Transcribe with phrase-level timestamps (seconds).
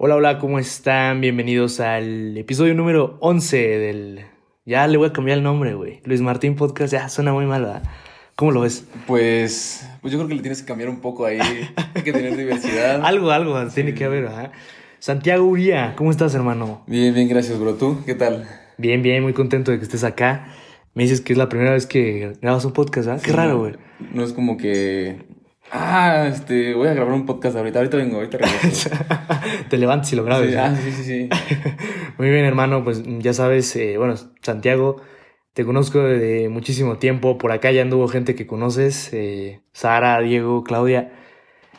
[0.00, 1.20] Hola, hola, ¿cómo están?
[1.20, 4.26] Bienvenidos al episodio número 11 del...
[4.64, 6.02] Ya le voy a cambiar el nombre, güey.
[6.04, 7.82] Luis Martín Podcast, ya suena muy mal, ¿verdad?
[8.36, 8.86] ¿Cómo lo ves?
[9.08, 11.40] Pues, pues yo creo que le tienes que cambiar un poco ahí.
[11.94, 13.00] Hay que tener diversidad.
[13.04, 14.52] algo, algo, tiene que haber, ¿verdad?
[15.00, 16.84] Santiago Uría, ¿cómo estás, hermano?
[16.86, 17.74] Bien, bien, gracias, bro.
[17.74, 17.98] ¿Tú?
[18.06, 18.48] ¿Qué tal?
[18.76, 20.46] Bien, bien, muy contento de que estés acá.
[20.94, 23.18] Me dices que es la primera vez que grabas un podcast, ¿ah?
[23.20, 23.74] Qué raro, güey.
[24.12, 25.26] No es como que
[25.70, 27.78] Ah, este, voy a grabar un podcast ahorita.
[27.78, 28.90] Ahorita vengo, ahorita regreso.
[29.68, 30.50] Te levantes y lo grabes.
[30.50, 31.28] Sí, ah, sí, sí, sí.
[32.18, 32.84] Muy bien, hermano.
[32.84, 35.02] Pues ya sabes, eh, bueno, Santiago,
[35.52, 37.36] te conozco de muchísimo tiempo.
[37.38, 39.12] Por acá ya anduvo gente que conoces.
[39.12, 41.12] Eh, Sara, Diego, Claudia.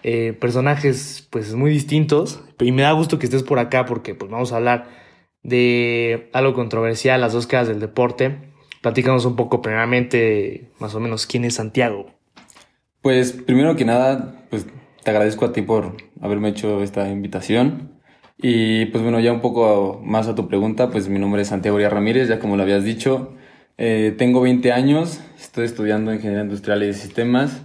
[0.04, 2.44] Eh, personajes, pues, muy distintos.
[2.60, 4.88] Y me da gusto que estés por acá porque, pues, vamos a hablar
[5.42, 8.54] de algo controversial, las dos caras del deporte.
[8.82, 12.19] Platícanos un poco, primeramente, más o menos, quién es Santiago.
[13.02, 14.66] Pues primero que nada, pues
[15.04, 18.00] te agradezco a ti por haberme hecho esta invitación.
[18.38, 21.78] Y pues bueno, ya un poco más a tu pregunta, pues mi nombre es Santiago
[21.80, 23.36] Ramírez, ya como lo habías dicho.
[23.78, 27.62] Eh, tengo 20 años, estoy estudiando Ingeniería Industrial y Sistemas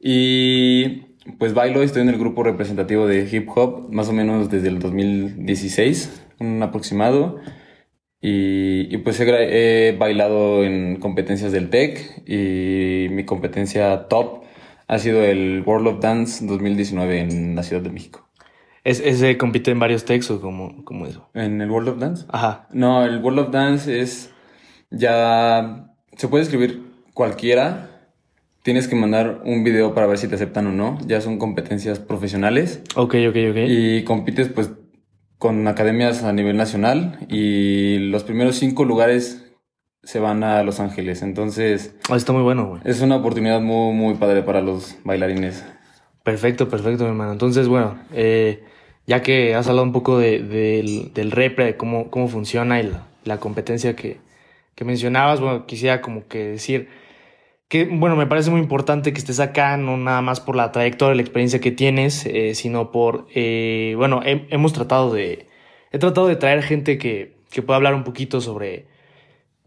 [0.00, 1.02] y
[1.38, 4.80] pues bailo, estoy en el grupo representativo de hip hop más o menos desde el
[4.80, 7.38] 2016, un aproximado.
[8.20, 14.41] Y, y pues he, he, bailado en competencias del TEC y mi competencia top
[14.92, 18.28] ha sido el World of Dance 2019 en la Ciudad de México.
[18.84, 21.30] ¿Es, ¿Ese compite en varios textos como, como eso?
[21.32, 22.26] ¿En el World of Dance?
[22.28, 22.68] Ajá.
[22.72, 24.34] No, el World of Dance es
[24.90, 25.86] ya...
[26.14, 26.82] Se puede escribir
[27.14, 28.02] cualquiera.
[28.62, 30.98] Tienes que mandar un video para ver si te aceptan o no.
[31.06, 32.82] Ya son competencias profesionales.
[32.94, 33.56] Ok, ok, ok.
[33.66, 34.72] Y compites pues
[35.38, 39.51] con academias a nivel nacional y los primeros cinco lugares
[40.02, 41.22] se van a Los Ángeles.
[41.22, 41.94] Entonces.
[42.10, 42.82] Ah, está muy bueno, güey.
[42.84, 45.64] Es una oportunidad muy, muy padre para los bailarines.
[46.22, 47.32] Perfecto, perfecto, mi hermano.
[47.32, 48.62] Entonces, bueno, eh,
[49.06, 52.90] ya que has hablado un poco de, del repre, de cómo, cómo funciona y
[53.24, 54.18] la, competencia que,
[54.74, 56.88] que, mencionabas, bueno, quisiera como que decir
[57.68, 61.14] que, bueno, me parece muy importante que estés acá, no nada más por la trayectoria,
[61.14, 65.46] la experiencia que tienes, eh, sino por, eh, bueno, hemos tratado de,
[65.90, 68.91] he tratado de traer gente que, que pueda hablar un poquito sobre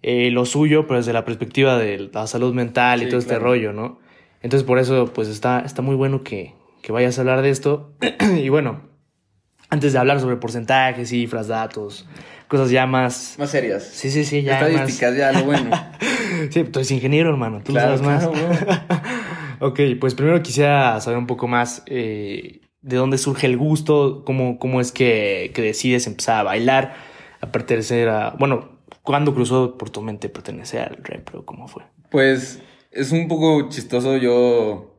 [0.07, 3.73] eh, lo suyo, pero desde la perspectiva de la salud mental y todo este rollo,
[3.73, 3.97] ¿no?
[4.43, 7.91] Entonces por eso pues está, está muy bueno que, que vayas a hablar de esto.
[8.37, 8.81] y bueno,
[9.71, 12.07] antes de hablar sobre porcentajes, cifras, datos,
[12.47, 13.33] cosas ya más...
[13.39, 13.83] Más serias.
[13.83, 15.71] Sí, sí, sí, ya Estadísticas, ya, lo bueno.
[16.51, 18.29] sí, tú eres ingeniero, hermano, tú lo sabes más.
[19.59, 24.59] ok, pues primero quisiera saber un poco más eh, de dónde surge el gusto, cómo,
[24.59, 26.93] cómo es que, que decides empezar a bailar,
[27.41, 28.35] a pertenecer a...
[28.37, 28.74] Bueno,
[29.05, 31.45] ¿Cuándo cruzó por tu mente pertenecer al repro?
[31.45, 31.83] ¿Cómo fue?
[32.09, 32.61] Pues
[32.91, 34.91] es un poco chistoso yo...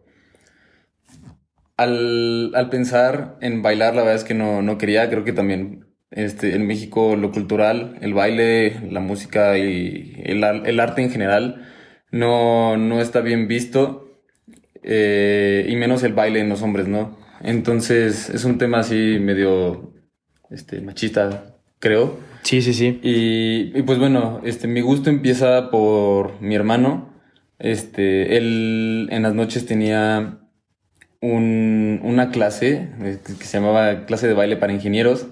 [1.76, 5.10] Al, al, pensar en bailar, la verdad es que no, no quería.
[5.10, 10.80] Creo que también este, en México lo cultural, el baile, la música y el, el
[10.80, 11.68] arte en general
[12.10, 14.22] no, no está bien visto.
[14.82, 17.18] Eh, y menos el baile en los hombres, ¿no?
[17.40, 19.92] Entonces es un tema así medio
[20.48, 22.18] este, machista, creo.
[22.46, 23.00] Sí, sí, sí.
[23.02, 27.08] Y, pues bueno, este, mi gusto empieza por mi hermano.
[27.58, 30.38] Este, él en las noches tenía
[31.20, 35.26] un, una clase eh, que se llamaba clase de baile para ingenieros.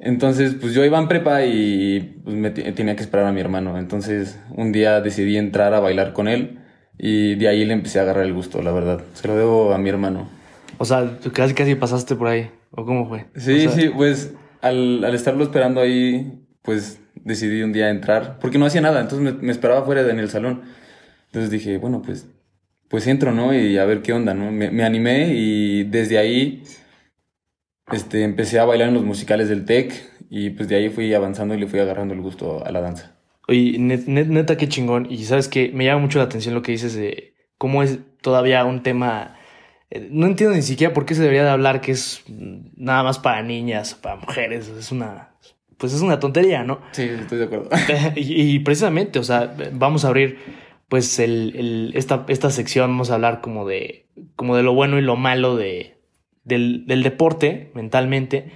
[0.00, 3.78] Entonces, pues yo iba en prepa y pues, me tenía que esperar a mi hermano.
[3.78, 6.58] Entonces, un día decidí entrar a bailar con él
[6.98, 9.02] y de ahí le empecé a agarrar el gusto, la verdad.
[9.14, 10.28] Se lo debo a mi hermano.
[10.78, 12.50] O sea, casi casi pasaste por ahí.
[12.72, 13.26] ¿O cómo fue?
[13.36, 18.66] Sí, sí, pues al, al, estarlo esperando ahí, pues decidí un día entrar, porque no
[18.66, 20.62] hacía nada, entonces me, esperaba fuera en el salón.
[21.26, 22.28] Entonces dije, bueno, pues,
[22.88, 23.54] pues entro, ¿no?
[23.54, 24.50] Y a ver qué onda, ¿no?
[24.50, 26.62] Me, animé y desde ahí
[27.92, 29.92] este, empecé a bailar en los musicales del TEC
[30.28, 33.16] y pues de ahí fui avanzando y le fui agarrando el gusto a la danza.
[33.48, 35.06] Oye, neta, qué chingón.
[35.10, 38.64] Y sabes que me llama mucho la atención lo que dices de cómo es todavía
[38.64, 39.36] un tema
[40.10, 42.22] no entiendo ni siquiera por qué se debería de hablar que es
[42.76, 44.68] nada más para niñas, para mujeres.
[44.68, 45.30] Es una,
[45.78, 46.80] pues es una tontería, ¿no?
[46.92, 47.68] Sí, estoy de acuerdo.
[48.14, 50.38] y, precisamente, o sea, vamos a abrir
[50.88, 54.06] pues el, el, esta, esta sección, vamos a hablar como de,
[54.36, 55.96] como de lo bueno y lo malo de,
[56.44, 58.52] del, del deporte mentalmente.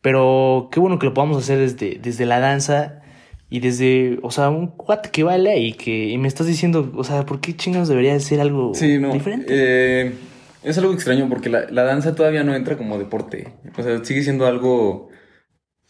[0.00, 3.02] Pero qué bueno que lo podamos hacer desde, desde la danza
[3.50, 7.02] y desde, o sea, un cuate que baila y que y me estás diciendo, o
[7.02, 9.46] sea, ¿por qué chingados debería ser algo sí, no, diferente?
[9.50, 10.12] Eh,
[10.62, 13.54] es algo extraño porque la, la, danza todavía no entra como deporte.
[13.76, 15.08] O sea, sigue siendo algo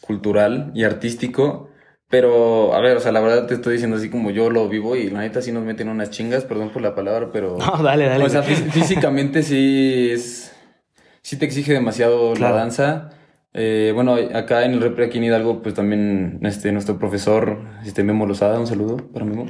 [0.01, 1.71] cultural y artístico.
[2.11, 4.97] Pero, a ver, o sea, la verdad te estoy diciendo así como yo lo vivo
[4.97, 7.59] y la neta sí nos meten unas chingas, perdón por la palabra, pero...
[7.59, 8.25] No, dale, dale.
[8.25, 10.55] O sea, físicamente sí es...
[11.21, 13.11] Sí te exige demasiado la danza.
[13.53, 18.03] Eh, bueno, acá en el Repre, aquí en Hidalgo, pues también este, nuestro profesor, este
[18.05, 19.47] Memo Lozada, un saludo para Memo.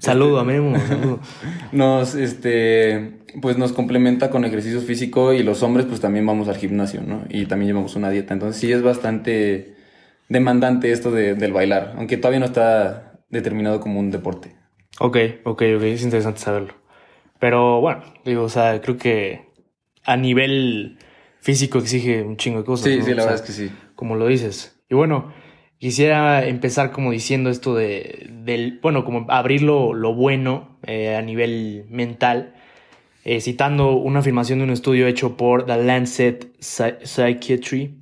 [0.10, 1.20] Saludo a Memo, saludo.
[1.72, 6.56] Nos, este, pues nos complementa con ejercicio físico y los hombres pues también vamos al
[6.56, 7.24] gimnasio, ¿no?
[7.28, 8.32] Y también llevamos una dieta.
[8.32, 9.76] Entonces sí es bastante
[10.30, 14.56] demandante esto de, del bailar, aunque todavía no está determinado como un deporte.
[15.00, 16.74] Ok, ok, ok, es interesante saberlo.
[17.38, 19.50] Pero bueno, digo, o sea, creo que
[20.04, 20.98] a nivel
[21.40, 22.86] físico exige un chingo de cosas.
[22.86, 23.70] Sí, sí, la verdad es que sí.
[23.94, 24.80] Como lo dices.
[24.88, 25.32] Y bueno,
[25.80, 31.86] quisiera empezar como diciendo esto de, del, bueno, como abrir lo, bueno eh, a nivel
[31.88, 32.54] mental,
[33.24, 37.96] eh, citando una afirmación de un estudio hecho por The Lancet Psychiatry,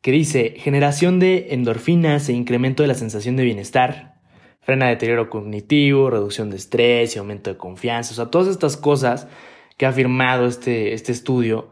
[0.00, 4.14] que dice, generación de endorfinas e incremento de la sensación de bienestar,
[4.62, 8.12] frena deterioro cognitivo, reducción de estrés y aumento de confianza.
[8.12, 9.28] O sea, todas estas cosas
[9.76, 11.70] que ha afirmado este, este estudio,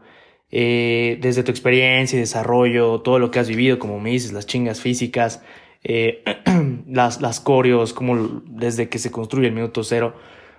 [0.51, 4.47] eh, desde tu experiencia y desarrollo, todo lo que has vivido, como me dices, las
[4.47, 5.43] chingas físicas,
[5.83, 6.23] eh,
[6.87, 10.15] las, las como desde que se construye el minuto cero,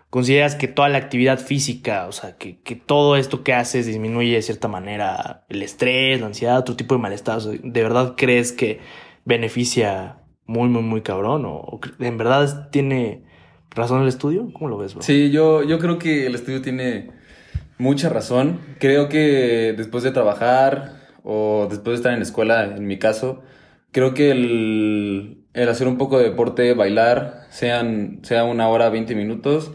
[0.08, 4.34] consideras que toda la actividad física, o sea, que, que, todo esto que haces disminuye
[4.34, 7.40] de cierta manera el estrés, la ansiedad, otro tipo de malestar.
[7.40, 8.80] ¿De verdad crees que
[9.24, 11.44] beneficia muy, muy, muy cabrón?
[11.46, 13.24] ¿O, en verdad tiene
[13.70, 14.52] razón el estudio?
[14.52, 15.02] ¿Cómo lo ves, bro?
[15.02, 17.10] Sí, yo, yo creo que el estudio tiene
[17.80, 18.60] mucha razón.
[18.78, 23.42] Creo que después de trabajar o después de estar en la escuela, en mi caso,
[23.90, 29.14] creo que el, el hacer un poco de deporte, bailar, sean, sea una hora, 20
[29.14, 29.72] minutos,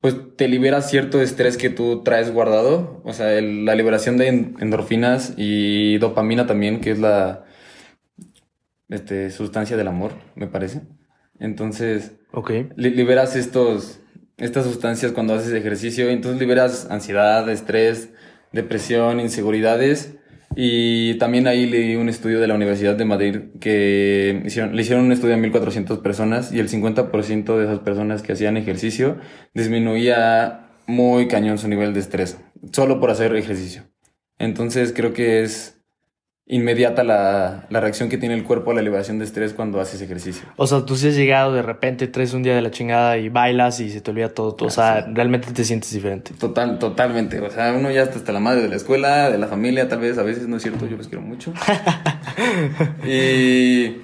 [0.00, 3.00] pues te libera cierto estrés que tú traes guardado.
[3.04, 7.44] O sea, la liberación de endorfinas y dopamina también, que es la,
[8.88, 10.82] este, sustancia del amor, me parece.
[11.38, 12.68] Entonces, okay.
[12.76, 14.00] liberas estos,
[14.38, 18.10] estas sustancias cuando haces ejercicio, entonces liberas ansiedad, estrés,
[18.52, 20.14] depresión, inseguridades.
[20.56, 25.04] Y también ahí leí un estudio de la Universidad de Madrid que hicieron, le hicieron
[25.04, 29.18] un estudio a 1400 personas y el 50% de esas personas que hacían ejercicio
[29.54, 32.38] disminuía muy cañón su nivel de estrés,
[32.72, 33.84] solo por hacer ejercicio.
[34.38, 35.77] Entonces creo que es
[36.50, 40.00] inmediata la, la, reacción que tiene el cuerpo a la elevación de estrés cuando haces
[40.00, 40.48] ejercicio.
[40.56, 43.28] O sea, tú si has llegado de repente, traes un día de la chingada y
[43.28, 44.56] bailas y se te olvida todo.
[44.58, 46.32] o sea, realmente te sientes diferente.
[46.38, 47.38] Total, totalmente.
[47.40, 50.00] O sea, uno ya está hasta la madre de la escuela, de la familia, tal
[50.00, 51.52] vez, a veces no es cierto, yo los quiero mucho.
[53.06, 53.98] y,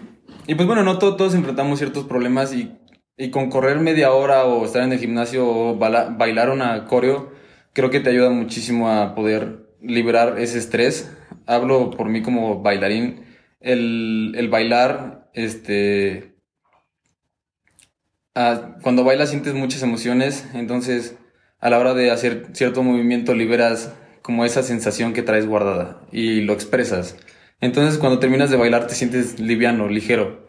[0.47, 2.77] y pues bueno, no todos enfrentamos ciertos problemas y,
[3.17, 7.33] y con correr media hora o estar en el gimnasio o bailar una coreo,
[7.73, 11.11] creo que te ayuda muchísimo a poder liberar ese estrés
[11.47, 13.25] hablo por mí como bailarín,
[13.61, 16.35] el, el bailar, este,
[18.35, 21.17] ah, cuando bailas sientes muchas emociones, entonces
[21.61, 26.43] a la hora de hacer cierto movimiento liberas como esa sensación que traes guardada y
[26.43, 27.17] lo expresas.
[27.61, 30.49] Entonces cuando terminas de bailar te sientes liviano, ligero.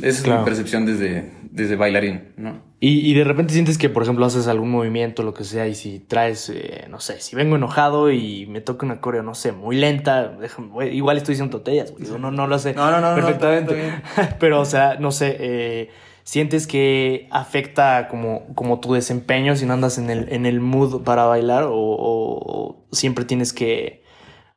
[0.00, 2.60] Esa es mi percepción desde, desde bailarín, ¿no?
[2.80, 5.76] Y, y, de repente sientes que, por ejemplo, haces algún movimiento, lo que sea, y
[5.76, 9.52] si traes, eh, no sé, si vengo enojado y me toca una coreo, no sé,
[9.52, 13.14] muy lenta, déjame, igual estoy diciendo totellas, güey, no, no lo sé no, no, no,
[13.14, 14.02] perfectamente.
[14.40, 15.90] Pero, o sea, no sé, eh,
[16.24, 21.02] sientes que afecta como, como tu desempeño si no andas en el, en el mood
[21.04, 24.02] para bailar o, o siempre tienes que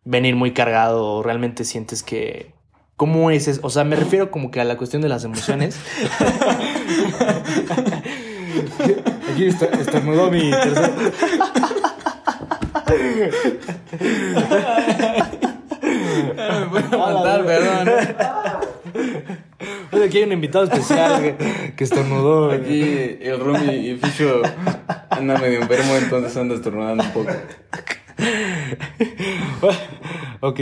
[0.04, 2.54] venir muy cargado o realmente sientes que
[2.98, 3.60] ¿Cómo es eso?
[3.64, 5.78] O sea, me refiero como que a la cuestión de las emociones.
[9.32, 10.92] Aquí está, estornudó mi tercer...
[16.62, 17.90] me puedo aguantar, perdón.
[19.92, 22.52] Oye, aquí hay un invitado especial que, que estornudó.
[22.52, 24.42] Aquí el Rumi y Ficho
[25.10, 27.32] anda medio enfermo, entonces anda estornudando un poco.
[30.40, 30.60] ok.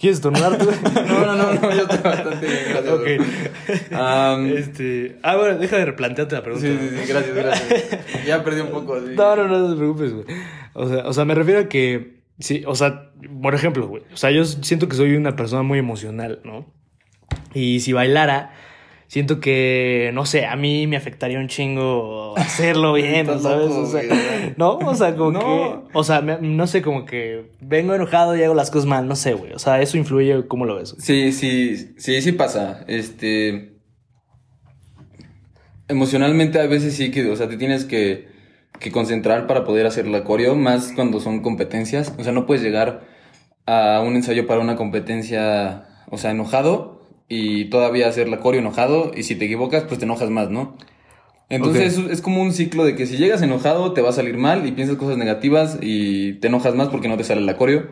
[0.00, 0.30] ¿Quieres tú?
[0.30, 2.94] no, no, no, no, yo estoy bastante bien, gracias.
[2.94, 4.56] Ok.
[4.56, 5.18] este...
[5.22, 6.66] Ah, bueno, deja de replantearte la pregunta.
[6.66, 8.26] Sí, sí, sí, gracias, gracias.
[8.26, 8.94] ya perdí un poco.
[8.94, 9.14] así.
[9.14, 10.24] No, no, no, no te preocupes, güey.
[10.72, 13.10] O sea, o sea, me refiero a que, sí, o sea,
[13.42, 16.64] por ejemplo, güey, o sea, yo siento que soy una persona muy emocional, ¿no?
[17.52, 18.54] Y si bailara,
[19.10, 23.72] siento que, no sé, a mí me afectaría un chingo hacerlo bien, ¿sabes?
[23.72, 24.02] o sea,
[24.56, 28.54] no, o sea, como que, o sea, no sé, como que vengo enojado y hago
[28.54, 29.52] las cosas mal, no sé, güey.
[29.52, 30.94] O sea, eso influye, ¿cómo lo ves?
[31.00, 32.84] Sí, sí, sí, sí pasa.
[32.86, 33.80] Este,
[35.88, 38.28] emocionalmente a veces sí que, o sea, te tienes que,
[38.78, 42.14] que concentrar para poder hacer la coreo, más cuando son competencias.
[42.16, 43.00] O sea, no puedes llegar
[43.66, 46.99] a un ensayo para una competencia, o sea, enojado
[47.30, 50.76] y todavía hacer la coreo enojado y si te equivocas pues te enojas más, ¿no?
[51.48, 54.66] Entonces es, como un ciclo de que si llegas enojado te va a salir mal
[54.66, 57.88] y piensas cosas negativas y te enojas más porque no te sale la coreo.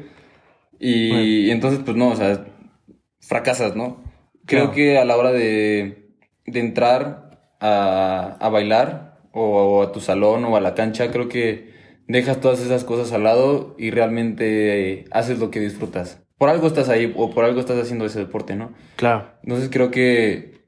[0.80, 2.47] Y, entonces pues no, o sea,
[3.21, 4.02] fracasas, ¿no?
[4.45, 6.11] Creo que a la hora de,
[6.47, 11.73] de entrar a, a bailar o, a tu salón o a la cancha, creo que
[12.09, 16.21] dejas todas esas cosas al lado y realmente haces lo que disfrutas.
[16.38, 18.73] Por algo estás ahí o por algo estás haciendo ese deporte, ¿no?
[18.97, 19.26] Claro.
[19.42, 20.59] Entonces creo que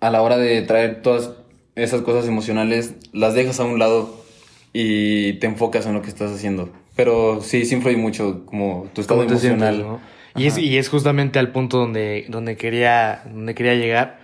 [0.00, 1.32] a la hora de traer todas
[1.74, 4.24] esas cosas emocionales, las dejas a un lado
[4.72, 6.72] y te enfocas en lo que estás haciendo.
[6.96, 10.00] Pero sí, sí influye mucho como tu estado emocional.
[10.36, 14.20] y, es, y es justamente al punto donde, donde, quería, donde quería llegar.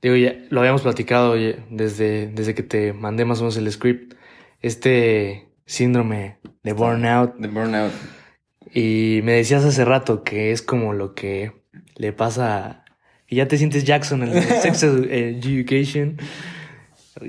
[0.00, 4.14] Digo, ya lo habíamos platicado desde, desde que te mandé más o menos el script.
[4.60, 7.36] Este síndrome de burnout.
[7.36, 7.92] De burnout.
[8.72, 11.52] Y me decías hace rato que es como lo que
[11.96, 12.84] le pasa.
[13.28, 16.18] Y ya te sientes Jackson en el Sex Education.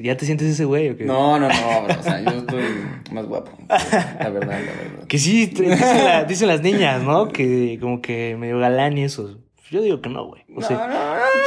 [0.01, 1.05] ¿Ya te sientes ese güey o qué?
[1.05, 2.63] No, no, no, o sea, yo estoy
[3.11, 3.51] más guapo.
[3.69, 5.07] La verdad, la verdad.
[5.07, 5.45] Que sí,
[6.27, 7.29] dicen, las niñas, ¿no?
[7.29, 9.37] Que como que medio galán y eso.
[9.71, 10.43] Yo digo que no, güey.
[10.55, 10.87] O sea,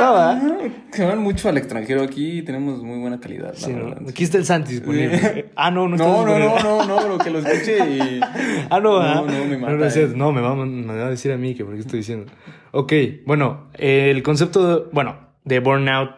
[0.00, 4.02] no, no, no, Se van mucho al extranjero aquí tenemos muy buena calidad, verdad.
[4.08, 5.50] Aquí está el Santi disponible.
[5.56, 8.20] ah, no, no está No, no, no, no, no, pero que lo escuche y...
[8.70, 9.72] ah, no, no, no, me mata.
[9.72, 10.12] No, eh.
[10.16, 12.32] no, me, va, me va a decir a mí que por qué estoy diciendo.
[12.72, 12.92] Ok,
[13.24, 16.10] bueno, el concepto, de, bueno, de burnout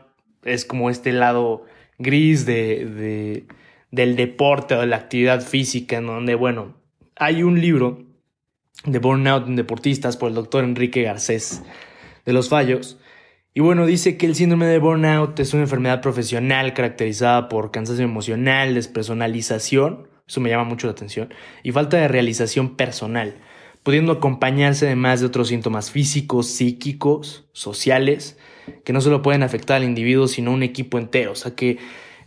[0.44, 1.66] es como este lado
[1.98, 3.46] gris de, de,
[3.90, 6.76] del deporte o de la actividad física, en donde, bueno,
[7.16, 8.06] hay un libro
[8.86, 11.62] de Burnout en Deportistas por el doctor Enrique Garcés
[12.24, 12.98] de los Fallos.
[13.52, 18.04] Y bueno, dice que el síndrome de burnout es una enfermedad profesional caracterizada por cansancio
[18.04, 21.34] emocional, despersonalización, eso me llama mucho la atención,
[21.64, 23.38] y falta de realización personal,
[23.82, 28.38] pudiendo acompañarse además de otros síntomas físicos, psíquicos, sociales,
[28.84, 31.32] que no solo pueden afectar al individuo, sino a un equipo entero.
[31.32, 31.78] O sea que,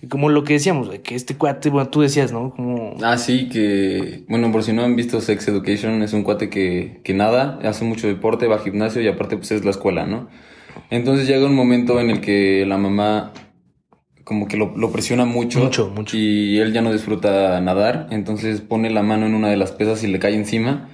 [0.10, 2.51] como lo que decíamos, que este cuate, bueno, tú decías, ¿no?
[2.51, 2.95] Como...
[3.03, 7.00] Ah, sí, que, bueno, por si no han visto Sex Education, es un cuate que,
[7.03, 10.27] que nada, hace mucho deporte, va al gimnasio y aparte pues es la escuela, ¿no?
[10.89, 13.31] Entonces llega un momento en el que la mamá
[14.24, 15.60] como que lo, lo, presiona mucho.
[15.60, 16.17] Mucho, mucho.
[16.17, 20.03] Y él ya no disfruta nadar, entonces pone la mano en una de las pesas
[20.03, 20.89] y le cae encima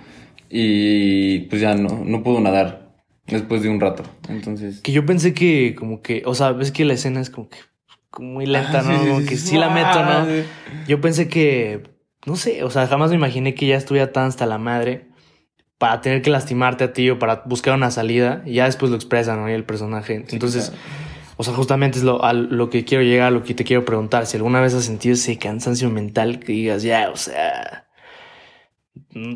[0.49, 2.89] y pues ya no, no pudo nadar.
[3.27, 4.81] Después de un rato, entonces...
[4.81, 7.59] Que yo pensé que como que, o sea, ves que la escena es como que
[8.17, 8.99] muy lenta, ah, ¿no?
[8.99, 10.27] como que sí, la meto, ¿no?
[10.87, 11.83] Yo pensé que,
[12.25, 15.09] no sé, o sea, jamás me imaginé que ya estuviera tan hasta la madre
[15.77, 18.97] para tener que lastimarte a ti o para buscar una salida y ya después lo
[18.97, 19.49] expresa, ¿no?
[19.49, 20.25] Y el personaje.
[20.29, 20.73] Entonces,
[21.37, 23.85] o sea, justamente es lo, a lo que quiero llegar, a lo que te quiero
[23.85, 24.25] preguntar.
[24.25, 27.87] Si alguna vez has sentido ese cansancio mental que digas, ya, o sea,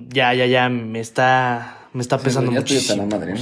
[0.10, 2.74] ya, ya, ya, me está me está pesando mucho.
[2.96, 3.36] la madre,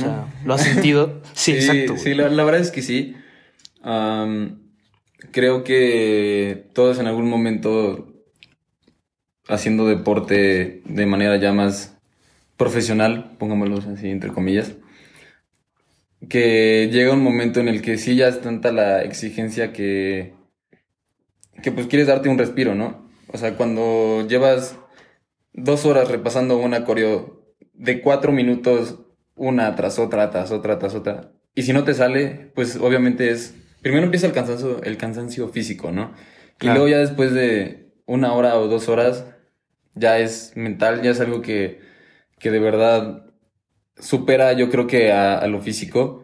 [0.46, 1.22] ¿lo has sentido?
[1.34, 1.98] Sí, exacto.
[1.98, 3.16] Sí, la, verdad es que sí.
[5.32, 8.08] Creo que todos en algún momento
[9.48, 11.98] haciendo deporte de manera ya más
[12.58, 14.76] profesional, pongámoslo así entre comillas,
[16.30, 20.34] que llega un momento en el que sí ya es tanta la exigencia que,
[21.62, 23.10] que pues quieres darte un respiro, ¿no?
[23.28, 24.78] O sea, cuando llevas
[25.54, 27.42] dos horas repasando una coreo
[27.74, 29.00] de cuatro minutos,
[29.36, 31.32] una tras otra, tras otra, tras otra.
[31.56, 33.56] Y si no te sale, pues obviamente es.
[33.82, 36.14] Primero empieza el cansancio, el cansancio físico, ¿no?
[36.62, 39.26] Y luego ya después de una hora o dos horas,
[39.96, 41.80] ya es mental, ya es algo que,
[42.40, 43.26] que de verdad
[43.98, 46.20] supera, yo creo que a, lo físico.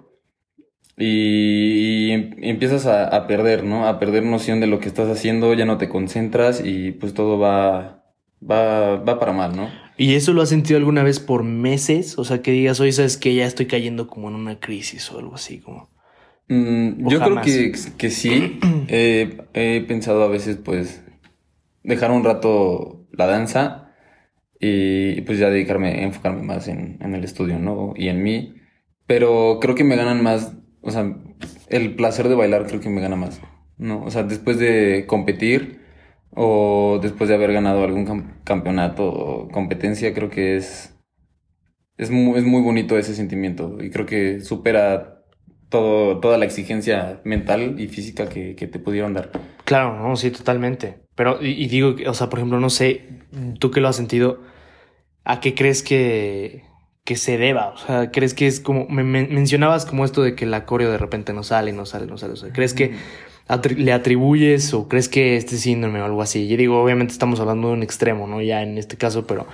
[0.95, 3.87] Y, em, empiezas a, a, perder, ¿no?
[3.87, 7.39] A perder noción de lo que estás haciendo, ya no te concentras y pues todo
[7.39, 8.03] va,
[8.41, 9.69] va, va para mal, ¿no?
[9.97, 12.17] ¿Y eso lo has sentido alguna vez por meses?
[12.19, 15.19] O sea, que digas, hoy sabes que ya estoy cayendo como en una crisis o
[15.19, 15.89] algo así, como...
[16.47, 18.59] Mm, yo creo que, que sí.
[18.87, 21.03] he pensado a veces, pues,
[21.83, 23.93] dejar un rato la danza
[24.59, 27.93] y pues ya dedicarme, enfocarme más en, en el estudio, ¿no?
[27.95, 28.55] Y en mí.
[29.05, 31.15] Pero creo que me ganan más, o sea,
[31.69, 33.41] el placer de bailar creo que me gana más,
[33.77, 34.03] ¿no?
[34.03, 35.81] O sea, después de competir
[36.31, 38.05] o después de haber ganado algún
[38.43, 40.95] campeonato o competencia, creo que es,
[41.97, 45.16] es, muy, es muy bonito ese sentimiento y creo que supera
[45.69, 49.31] todo, toda la exigencia mental y física que, que te pudieron dar.
[49.65, 50.99] Claro, no, sí, totalmente.
[51.15, 53.21] Pero, y, y, digo, o sea, por ejemplo, no sé,
[53.59, 54.41] tú que lo has sentido,
[55.25, 56.63] ¿a qué crees que,
[57.03, 57.69] que se deba?
[57.69, 60.97] O sea, ¿crees que es como, me, mencionabas como esto de que la coreo de
[60.97, 62.33] repente no sale, no sale, no sale?
[62.33, 62.95] O sea, ¿crees que
[63.75, 66.47] le atribuyes o crees que este síndrome o algo así?
[66.47, 68.41] Yo digo, obviamente estamos hablando de un extremo, ¿no?
[68.41, 69.47] Ya en este caso, pero,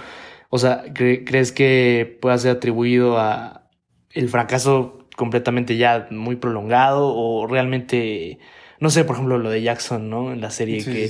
[0.49, 3.69] o sea, ¿crees que pueda ser atribuido a
[4.11, 8.39] el fracaso completamente ya muy prolongado o realmente,
[8.79, 10.33] no sé, por ejemplo, lo de Jackson, ¿no?
[10.33, 11.07] En la serie que,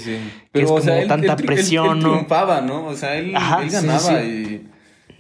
[0.53, 2.09] es como tanta presión, ¿no?
[2.11, 2.85] triunfaba, ¿no?
[2.85, 3.33] O sea, él,
[3.71, 4.67] ganaba y...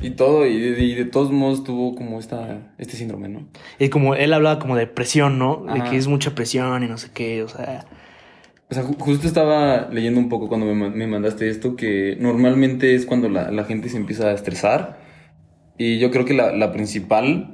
[0.01, 3.47] y todo, y de, y de todos modos tuvo como esta, este síndrome, ¿no?
[3.79, 5.65] Y como él hablaba como de presión, ¿no?
[5.73, 7.85] De que es mucha presión y no sé qué, o sea.
[8.69, 12.95] O sea, ju- justo estaba leyendo un poco cuando me, me mandaste esto, que normalmente
[12.95, 14.99] es cuando la, la gente se empieza a estresar.
[15.77, 17.52] Y yo creo que la, la principal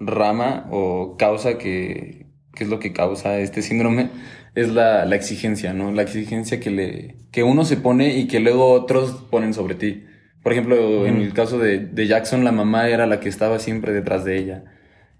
[0.00, 4.10] rama o causa que, que es lo que causa este síndrome
[4.54, 5.92] es la, la exigencia, ¿no?
[5.92, 10.04] La exigencia que, le, que uno se pone y que luego otros ponen sobre ti.
[10.42, 13.92] Por ejemplo, en el caso de, de Jackson, la mamá era la que estaba siempre
[13.92, 14.64] detrás de ella.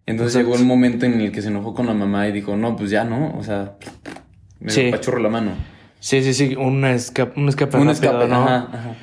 [0.06, 0.52] Entonces Exacto.
[0.56, 2.90] llegó el momento en el que se enojó con la mamá y dijo, no, pues
[2.90, 3.76] ya no, o sea,
[4.60, 4.90] me Sí.
[5.20, 5.50] la mano.
[5.98, 8.36] Sí, sí, sí, un escape, un escape Un escape, ¿no?
[8.44, 8.96] ajá, ajá.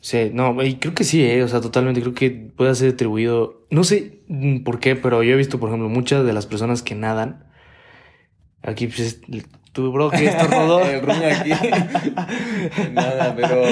[0.00, 3.66] Sí, no, y creo que sí, eh, o sea, totalmente, creo que puede ser atribuido,
[3.70, 6.82] no sé mm, por qué, pero yo he visto, por ejemplo, muchas de las personas
[6.82, 7.44] que nadan,
[8.62, 9.20] aquí, pues,
[9.72, 10.80] tu bro que estornudó.
[10.84, 11.50] El ruño aquí.
[12.92, 13.62] Nada, pero.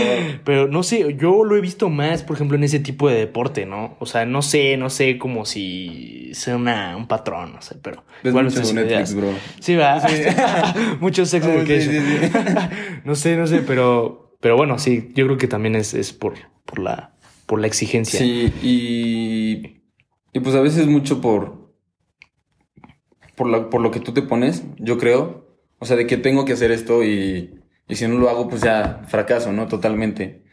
[0.45, 3.67] Pero no sé, yo lo he visto más, por ejemplo, en ese tipo de deporte,
[3.67, 3.97] ¿no?
[3.99, 8.05] O sea, no sé, no sé como si sea una, un patrón, no sé, pero
[8.23, 9.15] Ves igual mucho nuestras Netflix, ideas.
[9.15, 9.31] bro.
[9.61, 10.09] Sí, va.
[10.09, 10.23] Sí.
[11.01, 11.81] Mucho sex education.
[11.81, 12.31] sí, sí.
[13.05, 16.35] no sé, no sé, pero, pero bueno, sí, yo creo que también es, es por,
[16.65, 17.17] por la,
[17.47, 18.19] por la exigencia.
[18.21, 19.83] Sí, y.
[20.33, 21.73] Y pues a veces mucho por.
[23.37, 25.47] Por, la- por lo que tú te pones, yo creo.
[25.79, 27.55] O sea, de que tengo que hacer esto y.
[27.89, 29.67] Y si no lo hago, pues ya fracaso, ¿no?
[29.67, 30.45] Totalmente.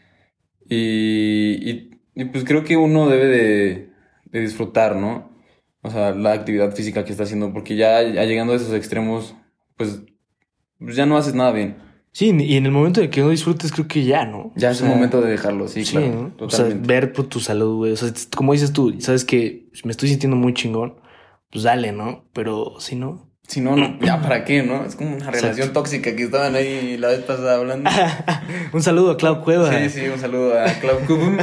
[0.68, 1.70] Y,
[2.14, 3.90] y, pues creo que uno debe de,
[4.24, 5.36] de disfrutar, ¿no?
[5.82, 9.36] O sea, la actividad física que está haciendo, porque ya, ya llegando a esos extremos,
[9.76, 10.00] pues,
[10.78, 11.76] pues ya no haces nada bien.
[12.16, 14.50] Sí, y en el momento de que no disfrutes, creo que ya, ¿no?
[14.56, 16.32] Ya O es sea, el momento de dejarlo, sí, Sí, claro.
[16.38, 16.46] ¿no?
[16.46, 17.92] O sea, ver por tu salud, güey.
[17.92, 20.94] O sea, como dices tú, sabes que me estoy sintiendo muy chingón,
[21.52, 22.24] pues dale, ¿no?
[22.32, 23.28] Pero si no.
[23.46, 24.86] Si no, no, ya para qué, ¿no?
[24.86, 27.90] Es como una relación tóxica que estaban ahí la vez pasada hablando.
[28.72, 29.70] un saludo a Clau Cueva.
[29.78, 30.96] Sí, sí, un saludo a Clau.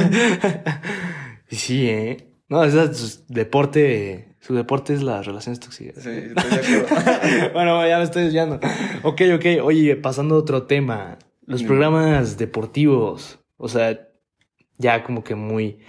[1.52, 2.33] Y sí, ¿eh?
[2.48, 4.36] No, es su deporte.
[4.40, 6.02] Su deporte es las relaciones tóxicas.
[6.02, 7.52] Sí, estoy de acuerdo.
[7.54, 8.60] bueno, ya me estoy desviando.
[9.02, 9.44] Ok, ok.
[9.62, 11.18] Oye, pasando a otro tema.
[11.46, 13.38] Los programas deportivos.
[13.56, 14.08] O sea,
[14.78, 15.80] ya como que muy.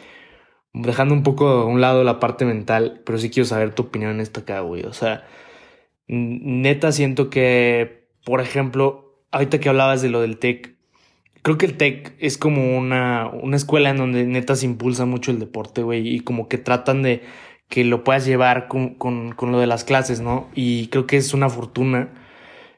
[0.74, 4.12] Dejando un poco a un lado la parte mental, pero sí quiero saber tu opinión
[4.12, 4.84] en esto acá, güey.
[4.84, 5.26] O sea,
[6.08, 10.75] neta siento que, por ejemplo, ahorita que hablabas de lo del TEC,
[11.46, 15.30] creo que el TEC es como una, una escuela en donde neta se impulsa mucho
[15.30, 17.22] el deporte, güey, y como que tratan de
[17.70, 20.50] que lo puedas llevar con, con, con lo de las clases, ¿no?
[20.56, 22.10] Y creo que es una fortuna.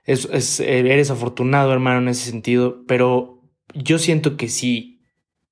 [0.04, 3.42] Es, es- eres afortunado, hermano, en ese sentido, pero
[3.74, 5.00] yo siento que sí,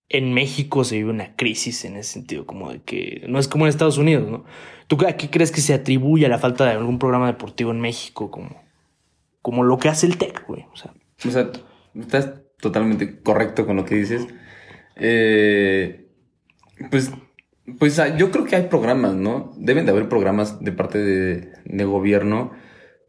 [0.10, 3.66] en México se vive una crisis en ese sentido, como de que no es como
[3.66, 4.44] en Estados Unidos, ¿no?
[4.88, 7.80] ¿Tú a qué crees que se atribuye a la falta de algún programa deportivo en
[7.80, 8.62] México como,
[9.42, 10.66] como lo que hace el TEC, güey?
[10.74, 10.94] O sea,
[11.26, 14.28] O estás totalmente correcto con lo que dices.
[14.96, 16.08] Eh,
[16.90, 17.12] pues,
[17.80, 19.54] pues ah, yo creo que hay programas, ¿no?
[19.58, 22.52] Deben de haber programas de parte de, de gobierno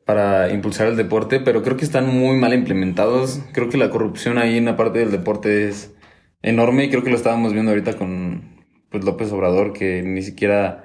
[0.05, 3.41] para impulsar el deporte, pero creo que están muy mal implementados.
[3.53, 5.95] Creo que la corrupción ahí en la parte del deporte es
[6.43, 10.85] enorme y creo que lo estábamos viendo ahorita con pues, López Obrador, que ni siquiera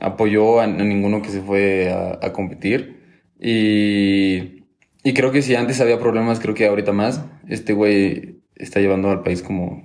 [0.00, 2.98] apoyó a, a ninguno que se fue a, a competir.
[3.40, 4.57] Y,
[5.04, 7.24] y creo que si antes había problemas, creo que ahorita más.
[7.48, 9.82] Este güey está llevando al país como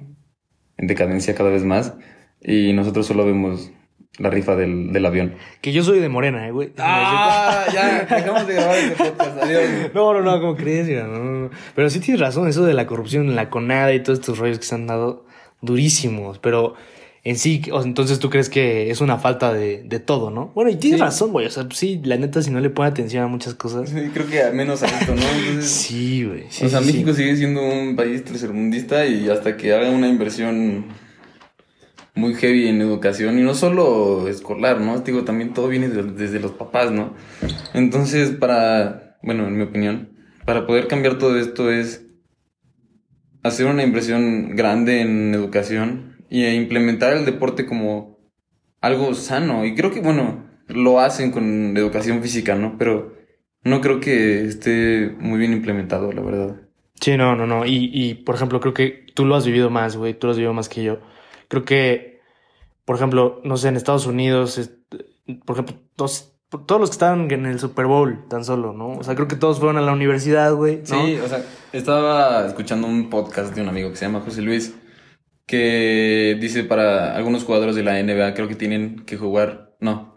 [0.78, 1.93] en decadencia cada vez más.
[2.41, 3.71] Y nosotros solo vemos
[4.17, 5.36] la rifa del, del avión.
[5.62, 6.71] que yo soy de Morena, ¿eh, güey.
[6.78, 9.43] Ah, ya, dejamos de grabar este podcast.
[9.43, 9.63] Adiós.
[9.93, 11.49] No, no, no, como crees, mira, no, no, no.
[11.76, 14.60] Pero sí tienes razón, eso de la corrupción en la CONADA y todos estos rollos
[14.60, 15.26] que se han dado
[15.62, 16.76] durísimos, pero
[17.26, 20.52] en sí, o sea, entonces tú crees que es una falta de, de todo, ¿no?
[20.56, 21.06] Bueno, y tienes Sí.
[21.06, 23.90] razón, güey, o sea, sí, la neta, si no le pone atención a muchas cosas.
[23.90, 25.22] Sí, creo que al menos a esto, ¿no?
[25.22, 26.44] Entonces, Sí, güey.
[26.50, 26.92] sí, o sea, sí, sí.
[26.94, 30.86] México sigue siendo un país tercermundista y hasta que haga una inversión
[32.16, 35.00] muy heavy en educación y no solo escolar, ¿no?
[35.00, 37.14] Digo, también todo viene de- desde los papás, ¿no?
[37.74, 40.10] Entonces, para, bueno, en mi opinión,
[40.46, 42.06] para poder cambiar todo esto es
[43.44, 48.17] hacer una inversión grande en educación y implementar el deporte como
[48.82, 49.65] algo sano.
[49.65, 52.76] Y creo que, bueno, lo hacen con educación física, ¿no?
[52.80, 53.13] Pero
[53.63, 56.56] no creo que esté muy bien implementado, la verdad.
[57.00, 57.67] Sí, no, no, no.
[57.67, 60.17] Y, y, por ejemplo, creo que tú lo has vivido más, güey.
[60.17, 61.00] Tú lo has vivido más que yo.
[61.50, 62.19] Creo que,
[62.84, 64.72] por ejemplo, no sé, en Estados Unidos, es-
[65.46, 66.34] por ejemplo, todos,
[66.65, 68.89] todos los que estaban en el Super Bowl, tan solo, ¿no?
[68.93, 70.78] O sea, creo que todos fueron a la universidad, güey.
[70.89, 71.06] ¿no?
[71.06, 71.43] Sí, o sea,
[71.74, 74.76] estaba escuchando un podcast de un amigo que se llama José Luis,
[75.45, 80.15] que dice para algunos jugadores de la NBA creo que tienen que jugar, no,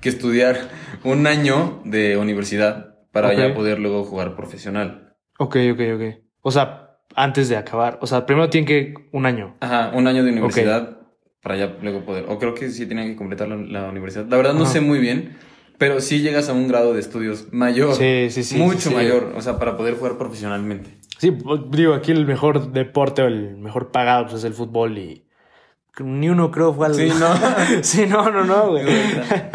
[0.00, 0.70] que estudiar
[1.04, 5.16] un año de universidad para ya poder luego jugar profesional.
[5.38, 6.02] Ok, ok, ok.
[6.42, 7.98] O sea, antes de acabar.
[8.00, 9.56] O sea, primero tienen que un año.
[9.60, 10.98] Ajá, un año de universidad
[11.42, 12.26] para ya luego poder.
[12.28, 14.26] O creo que sí tenían que completar la, la universidad.
[14.26, 15.36] La verdad no sé muy bien,
[15.78, 17.94] pero sí llegas a un grado de estudios mayor.
[17.94, 18.56] Sí, sí, sí.
[18.56, 18.94] mucho sí, sí.
[18.94, 20.90] mayor, o sea, para poder jugar profesionalmente.
[21.20, 24.96] Sí, pues, digo, aquí el mejor deporte o el mejor pagado pues, es el fútbol
[24.96, 25.26] y
[25.98, 26.94] ni uno creo fue al...
[26.94, 27.28] Sí, no.
[27.82, 28.86] sí, no, no, no, güey.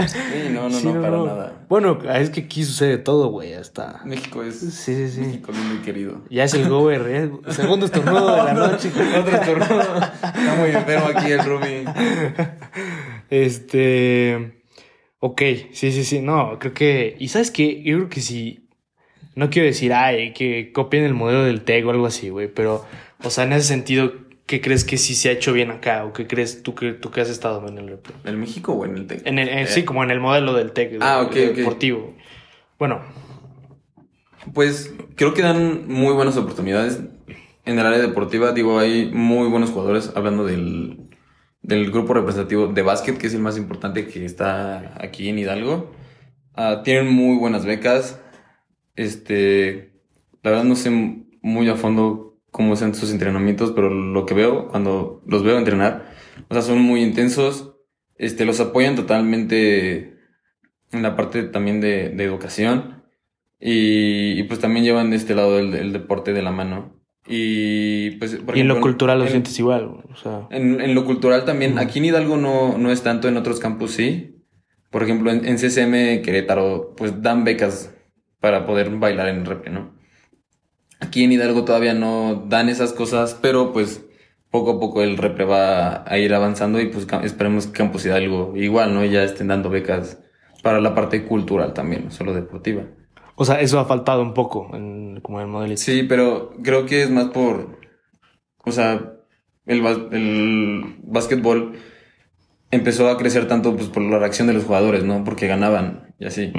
[0.08, 1.66] Sí, no, no, Sí, no, para nada.
[1.68, 4.02] Bueno, es que aquí sucede todo, güey, hasta...
[4.06, 5.22] México es Sí, sí, sí.
[5.22, 6.22] México lindo y querido.
[6.30, 7.32] Ya es el gober, ¿eh?
[7.52, 8.92] Segundo estornudo de la noche.
[9.20, 9.96] Otro estornudo.
[9.96, 11.86] Está muy enfermo aquí el Rumi.
[13.32, 14.62] Este.
[15.18, 16.22] Ok, sí, sí, sí.
[16.22, 17.16] No, creo que.
[17.18, 17.82] ¿Y sabes qué?
[17.84, 18.65] Yo creo que sí.
[19.36, 22.48] No quiero decir, ay, que copien el modelo del TEC o algo así, güey.
[22.48, 22.86] Pero,
[23.24, 24.14] o sea, en ese sentido,
[24.46, 26.06] ¿qué crees que sí se ha hecho bien acá?
[26.06, 27.90] ¿O qué crees tú que, tú que has estado en el.
[27.90, 29.28] ¿En el México o en el TEC?
[29.28, 30.98] En el, en- sí, como en el modelo del TEC.
[31.02, 31.54] Ah, de- de.
[31.54, 32.16] Deportivo.
[32.80, 33.02] Bueno,
[34.54, 37.00] Pues creo que dan muy buenas oportunidades
[37.66, 38.52] en el área deportiva.
[38.52, 41.10] Digo, hay muy buenos jugadores hablando del,
[41.64, 45.92] del grupo representativo de básquet, que es el más importante que está aquí en Hidalgo.
[46.54, 48.22] Ah, tienen muy buenas becas.
[48.96, 49.92] Este,
[50.44, 50.90] la verdad no sé
[51.42, 56.14] muy a fondo cómo sean sus entrenamientos, pero lo que veo cuando los veo entrenar,
[56.50, 57.74] o sea, son muy intensos.
[58.18, 60.18] Este, los apoyan totalmente
[60.92, 63.04] en la parte también de, de educación.
[63.60, 66.94] Y, y, pues también llevan de este lado del, del deporte de la mano.
[67.28, 70.48] Y pues, por y en lo cultural lo en- sientes igual, O sea.
[70.52, 73.92] en, en lo cultural también, aquí en Hidalgo no, no es tanto, en otros campus
[73.92, 74.44] sí.
[74.92, 77.95] Por ejemplo, en, en CCM Querétaro, pues dan becas
[78.46, 79.90] para poder bailar en repre, ¿no?
[81.00, 84.06] Aquí en Hidalgo todavía no dan esas cosas, pero pues
[84.52, 88.54] poco a poco el repre va a ir avanzando y pues esperemos que Campus Hidalgo
[88.56, 89.04] igual, ¿no?
[89.04, 90.22] Ya estén dando becas
[90.62, 92.84] para la parte cultural también, no solo deportiva.
[93.34, 95.76] O sea, eso ha faltado un poco en, como en el modelo.
[95.76, 97.80] Sí, pero creo que es más por.
[98.64, 99.12] O sea,
[99.66, 101.80] el, el básquetbol
[102.70, 105.24] empezó a crecer tanto pues, por la reacción de los jugadores, ¿no?
[105.24, 106.54] Porque ganaban y así.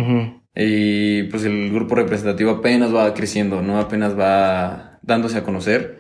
[0.57, 3.79] Y pues el grupo representativo apenas va creciendo, ¿no?
[3.79, 5.99] Apenas va dándose a conocer.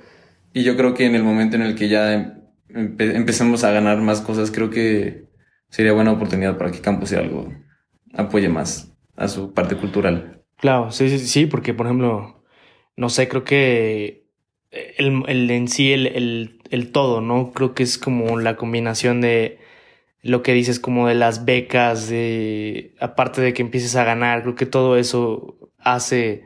[0.54, 2.32] Y yo creo que en el momento en el que ya em-
[2.70, 5.26] empe- empecemos a ganar más cosas, creo que
[5.68, 7.52] sería buena oportunidad para que Campus algo
[8.14, 10.42] apoye más a su parte cultural.
[10.58, 12.42] Claro, sí, sí, sí, porque por ejemplo,
[12.96, 14.26] no sé, creo que
[14.70, 17.52] el, el en sí, el, el, el todo, ¿no?
[17.52, 19.58] Creo que es como la combinación de
[20.26, 24.54] lo que dices, como de las becas, de aparte de que empieces a ganar, creo
[24.54, 26.44] que todo eso hace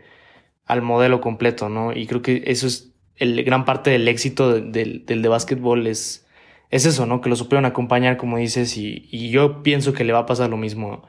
[0.66, 1.92] al modelo completo, ¿no?
[1.92, 6.26] Y creo que eso es el gran parte del éxito de- del, de básquetbol es,
[6.70, 7.20] es eso, ¿no?
[7.20, 10.50] Que lo supieron acompañar, como dices, y, y yo pienso que le va a pasar
[10.50, 11.06] lo mismo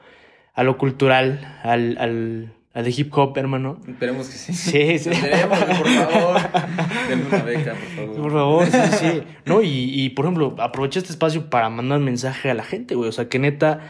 [0.54, 3.78] a lo cultural, al, al, al de hip hop, hermano.
[3.86, 4.52] Esperemos que sí.
[4.54, 5.10] Sí, sí.
[5.10, 6.40] Esperemos, por favor.
[7.08, 8.16] Denme una beca, por favor.
[8.22, 9.22] Por favor, sí, sí.
[9.44, 9.68] No, y,
[10.02, 13.08] y por ejemplo, aprovecha este espacio para mandar un mensaje a la gente, güey.
[13.08, 13.80] O sea, que neta,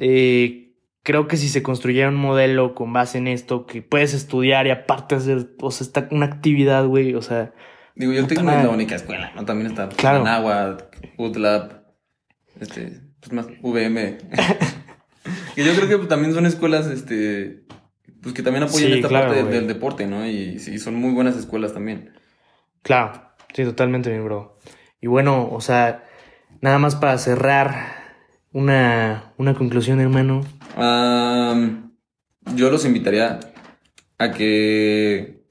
[0.00, 4.66] eh, creo que si se construyera un modelo con base en esto, que puedes estudiar
[4.66, 7.14] y aparte hacer, o sea, está una actividad, güey.
[7.14, 7.52] O sea,
[7.94, 8.64] Digo, yo tengo no madre.
[8.64, 9.44] la única escuela, ¿no?
[9.46, 10.22] También está pues, Claro.
[10.24, 10.84] Náhuatl,
[11.16, 11.80] UTLAB,
[12.60, 14.18] este, pues más, VM.
[15.54, 17.64] que yo creo que pues, también son escuelas, este,
[18.26, 19.54] pues que también apoyan Sí, esta claro, parte del, güey.
[19.54, 20.26] del deporte, ¿no?
[20.26, 22.12] Y son muy buenas escuelas también.
[22.82, 23.22] claro,
[23.54, 24.58] sí, totalmente bien, bro.
[25.00, 26.04] Y bueno, o sea,
[26.60, 27.94] nada más para cerrar,
[28.52, 30.40] una, una conclusión, hermano.
[30.76, 31.92] Am,
[32.54, 33.40] yo los invitaría
[34.18, 35.44] a que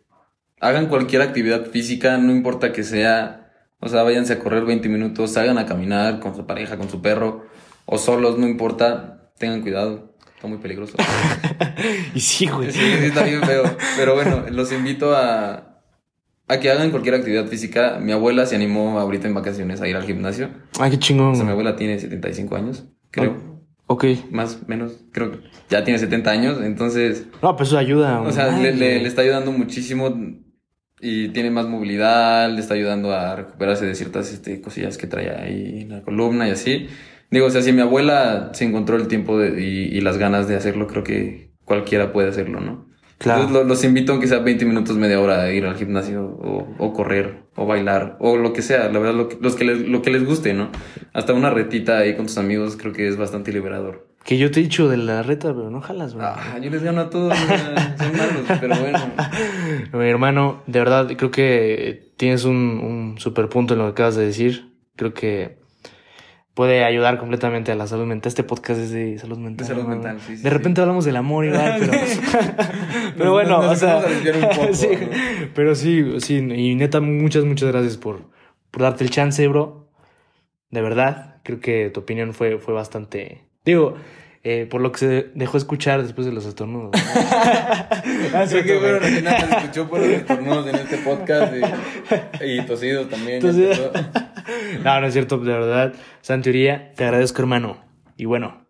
[0.60, 5.32] hagan cualquier actividad física, no importa que sea, o sea, váyanse a correr 20 minutos,
[5.34, 7.46] salgan a caminar con su pareja, con su perro,
[7.86, 10.98] o solos, no importa, tengan cuidado, está muy peligroso.
[12.16, 12.72] Y sí, güey.
[12.72, 13.64] Sí, sí, está bien feo.
[13.98, 15.82] Pero bueno, los invito a,
[16.48, 18.00] a que hagan cualquier actividad física.
[18.02, 20.50] Mi abuela se animó ahorita en vacaciones a ir al gimnasio.
[20.80, 21.32] Ay, qué chingón.
[21.32, 23.62] O sea, mi abuela tiene 75 años, creo.
[23.88, 24.06] Ok.
[24.32, 26.60] Más menos, creo que ya tiene 70 años.
[26.64, 28.22] Entonces, No, pues eso ayuda.
[28.22, 30.16] o sea, le, le está ayudando muchísimo
[31.02, 35.30] y tiene más movilidad, le está ayudando a recuperarse de ciertas este, cosillas que trae
[35.30, 36.88] ahí en la columna y así.
[37.36, 40.48] Digo, o sea, si mi abuela se encontró el tiempo de- y, y las ganas
[40.48, 42.86] de hacerlo, creo que cualquiera puede hacerlo, ¿no?
[43.18, 43.42] Claro.
[43.42, 46.66] Entonces, lo- los invito, aunque sea 20 minutos, media hora, a ir al gimnasio o,
[46.78, 49.80] o correr o bailar o lo que sea, la verdad, lo que, los que les,
[49.86, 50.70] lo que les guste, ¿no?
[51.14, 54.08] Hasta una retita ahí con tus amigos creo que es bastante liberador.
[54.24, 56.24] Que yo te he dicho de la reta, pero no jalas, bro.
[56.26, 59.00] Ah, yo les gano a todos, son malos, pero bueno.
[59.94, 64.16] Mi hermano, de verdad, creo que tienes un, un super punto en lo que acabas
[64.16, 64.72] de decir.
[64.96, 65.58] Creo que
[66.56, 68.30] puede ayudar completamente a la salud mental.
[68.30, 69.68] Este podcast es de salud mental.
[69.68, 71.92] De salud mental, sí, sí, De repente hablamos del amor igual, pero...
[73.18, 73.98] pero bueno, nos o sea...
[73.98, 75.48] un poco, sí, ¿no?
[75.54, 76.38] pero sí, sí.
[76.38, 78.22] Y neta, muchas, muchas gracias por,
[78.72, 79.90] por darte el chance, bro.
[80.72, 81.36] De verdad.
[81.44, 83.44] Creo que tu opinión fue, fue bastante.
[83.64, 83.96] Digo,
[84.44, 86.92] eh, por lo que se dejó escuchar después de los estornudos.
[86.96, 91.54] ah, Creo que bueno, se escuchó por los estornudos en este podcast
[92.42, 93.42] y, y tosidos también.
[94.84, 95.94] No, no es cierto, de verdad.
[96.22, 97.78] Santería, te agradezco, hermano.
[98.18, 98.66] Y bueno,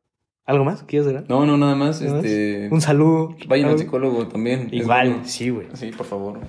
[0.45, 1.25] ¿algo más quieres decir?
[1.29, 2.01] No, no, nada más.
[2.01, 2.69] este...
[2.71, 3.35] Un saludo.
[3.47, 4.69] Vayan al psicólogo también.
[4.71, 5.67] Igual, sí, güey.
[5.73, 6.39] Sí, por favor.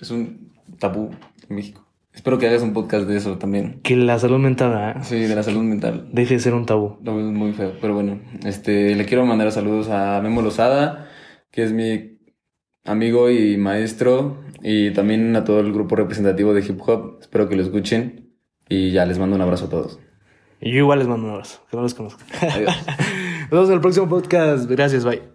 [0.00, 1.10] Es un tabú
[1.48, 1.86] en México.
[2.14, 3.80] Espero que hagas un podcast de eso también.
[3.82, 5.00] Que la salud mental, ¿eh?
[5.02, 6.08] Sí, de la salud mental.
[6.12, 6.98] Deje de ser un tabú.
[7.00, 7.72] No, es muy feo.
[7.80, 11.08] Pero bueno, este, le quiero mandar saludos a Memo Lozada,
[11.50, 12.18] que es mi
[12.84, 17.18] amigo y maestro, y también a todo el grupo representativo de hip hop.
[17.22, 18.21] Espero que lo escuchen.
[18.72, 19.98] Y ya les mando un abrazo a todos.
[20.60, 22.22] Y yo igual les mando un abrazo, que no los conozco.
[22.40, 22.74] Adiós.
[23.42, 24.70] Nos vemos en el próximo podcast.
[24.70, 25.31] Gracias, bye.